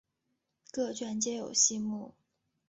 [0.71, 2.15] 各卷皆有细目。